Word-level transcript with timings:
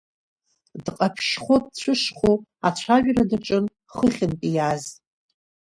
Дҟаԥшьхо-дцәышхо 0.85 2.31
ацәажәара 2.67 3.23
даҿын 3.29 3.65
хыхьынтәи 3.95 4.49
иааз. 4.55 4.83